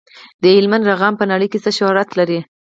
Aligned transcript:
د 0.41 0.43
هلمند 0.57 0.83
رخام 0.91 1.13
په 1.17 1.25
نړۍ 1.31 1.47
کې 1.51 1.59
څه 1.63 1.71
شهرت 1.77 2.09
لري؟ 2.19 2.39